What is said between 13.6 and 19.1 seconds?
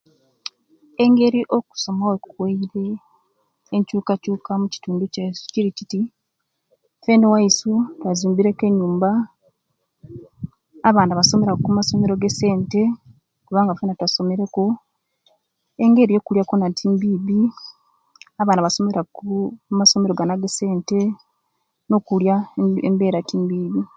fena twasomere ku nengeri yokulya yona timbibi abaana basomera